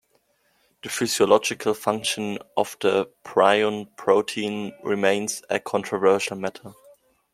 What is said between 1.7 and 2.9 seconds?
function of